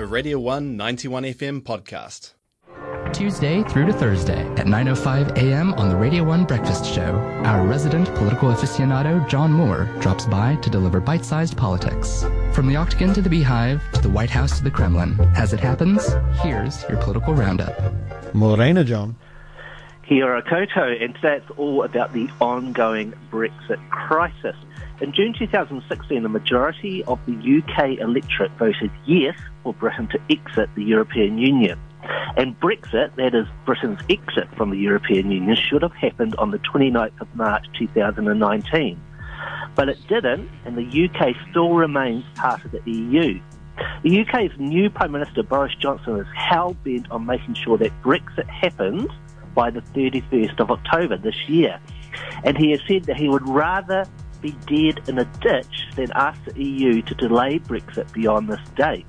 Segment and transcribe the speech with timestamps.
[0.00, 2.32] a Radio 1 91 FM podcast.
[3.12, 5.74] Tuesday through to Thursday at 9.05 a.m.
[5.74, 10.70] on the Radio 1 Breakfast Show, our resident political aficionado, John Moore, drops by to
[10.70, 12.24] deliver bite-sized politics.
[12.54, 15.20] From the Octagon to the Beehive, to the White House to the Kremlin.
[15.36, 17.78] As it happens, here's your political roundup.
[18.34, 19.16] Morena, John.
[20.10, 24.56] Kia ora koutou, and today it's all about the ongoing Brexit crisis.
[25.00, 30.68] In June 2016, a majority of the UK electorate voted yes for Britain to exit
[30.74, 31.78] the European Union.
[32.36, 36.58] And Brexit, that is Britain's exit from the European Union, should have happened on the
[36.58, 39.00] 29th of March 2019.
[39.76, 43.40] But it didn't, and the UK still remains part of the EU.
[44.02, 48.48] The UK's new Prime Minister Boris Johnson is hell bent on making sure that Brexit
[48.48, 49.08] happens
[49.54, 51.80] by the 31st of October this year.
[52.44, 54.06] And he has said that he would rather
[54.40, 59.06] be dead in a ditch than ask the EU to delay Brexit beyond this date.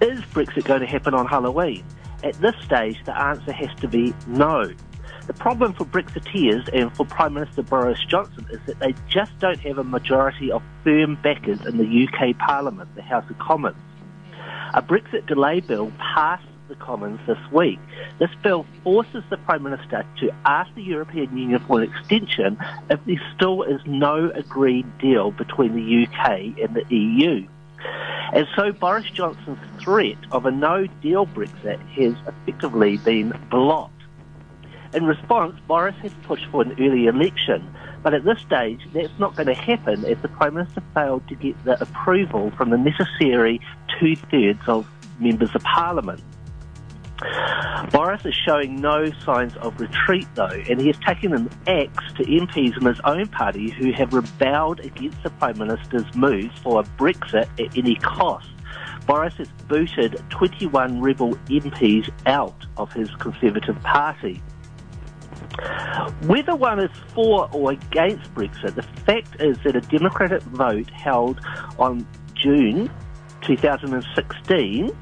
[0.00, 1.84] Is Brexit going to happen on Halloween?
[2.24, 4.72] At this stage, the answer has to be no.
[5.26, 9.60] The problem for Brexiteers and for Prime Minister Boris Johnson is that they just don't
[9.60, 13.76] have a majority of firm backers in the UK Parliament, the House of Commons.
[14.74, 17.78] A Brexit delay bill passed the Commons this week.
[18.18, 22.58] This bill forces the Prime Minister to ask the European Union for an extension
[22.90, 27.46] if there still is no agreed deal between the UK and the EU.
[28.32, 33.94] And so Boris Johnson's threat of a no deal Brexit has effectively been blocked.
[34.94, 39.36] In response, Boris has pushed for an early election, but at this stage, that's not
[39.36, 43.60] going to happen as the Prime Minister failed to get the approval from the necessary
[43.98, 44.86] two thirds of
[45.18, 46.22] members of Parliament.
[47.90, 52.24] Boris is showing no signs of retreat, though, and he is taking an axe to
[52.24, 56.84] MPs in his own party who have rebelled against the Prime Minister's moves for a
[56.98, 58.48] Brexit at any cost.
[59.06, 64.42] Boris has booted 21 rebel MPs out of his Conservative Party.
[66.26, 71.40] Whether one is for or against Brexit, the fact is that a Democratic vote held
[71.78, 72.90] on June
[73.40, 74.96] 2016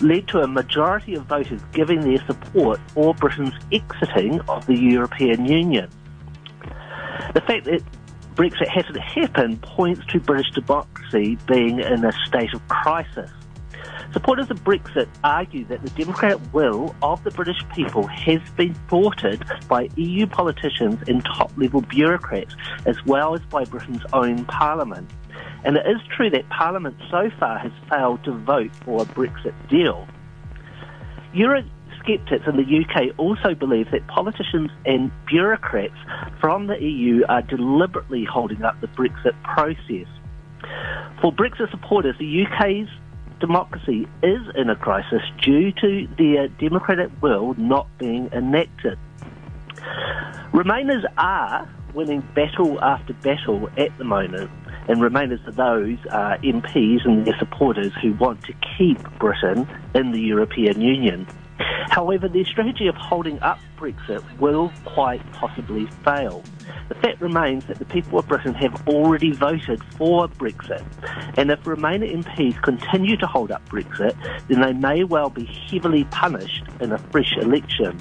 [0.00, 5.44] led to a majority of voters giving their support for Britain's exiting of the European
[5.44, 5.88] Union.
[7.34, 7.82] The fact that
[8.34, 13.30] Brexit hasn't happened points to British democracy being in a state of crisis.
[14.12, 19.44] Supporters of Brexit argue that the democratic will of the British people has been thwarted
[19.68, 22.54] by EU politicians and top level bureaucrats,
[22.86, 25.10] as well as by Britain's own parliament.
[25.64, 29.54] And it is true that Parliament so far has failed to vote for a Brexit
[29.68, 30.06] deal.
[31.34, 35.96] Eurosceptics in the UK also believe that politicians and bureaucrats
[36.40, 40.06] from the EU are deliberately holding up the Brexit process.
[41.20, 42.88] For Brexit supporters, the UK's
[43.40, 48.98] democracy is in a crisis due to their democratic will not being enacted.
[50.52, 54.50] Remainers are winning battle after battle at the moment,
[54.88, 60.12] and Remainers are those uh, MPs and their supporters who want to keep Britain in
[60.12, 61.26] the European Union.
[61.90, 66.42] However, their strategy of holding up Brexit will quite possibly fail.
[66.88, 70.84] The fact remains that the people of Britain have already voted for Brexit,
[71.36, 74.16] and if Remainer MPs continue to hold up Brexit,
[74.48, 77.98] then they may well be heavily punished in a fresh election.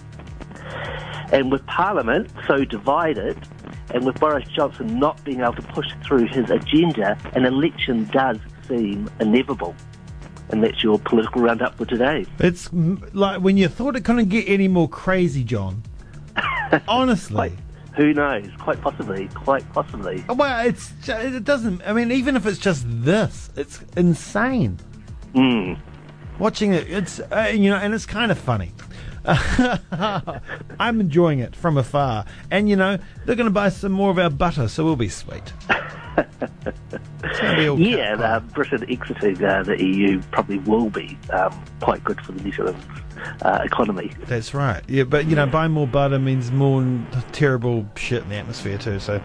[1.32, 3.38] And with Parliament so divided,
[3.94, 8.38] and with Boris Johnson not being able to push through his agenda, an election does
[8.68, 9.76] seem inevitable.
[10.50, 12.26] And that's your political roundup for today.
[12.40, 15.84] It's like when you thought it couldn't get any more crazy, John.
[16.88, 17.50] Honestly.
[17.50, 17.54] Quite,
[17.98, 18.48] who knows?
[18.60, 19.28] Quite possibly.
[19.30, 20.24] Quite possibly.
[20.30, 21.82] Well, it's it doesn't.
[21.86, 24.80] I mean, even if it's just this, it's insane.
[25.34, 25.78] Mm.
[26.40, 28.72] Watching it, it's uh, you know, and it's kind of funny.
[30.80, 34.18] I'm enjoying it from afar, and you know, they're going to buy some more of
[34.20, 35.54] our butter, so we'll be sweet.
[37.78, 42.42] yeah, uh, Britain exiting uh, the EU probably will be um, quite good for the
[42.42, 42.78] New Zealand
[43.42, 44.12] uh, economy.
[44.26, 44.82] That's right.
[44.88, 46.86] Yeah, but you know, buying more butter means more
[47.34, 49.00] terrible shit in the atmosphere too.
[49.00, 49.22] So,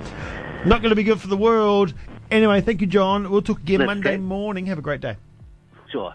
[0.67, 1.95] not going to be good for the world.
[2.31, 3.31] Anyway, thank you, John.
[3.31, 4.21] We'll talk again That's Monday great.
[4.21, 4.67] morning.
[4.67, 5.17] Have a great day.
[5.91, 6.15] Sure.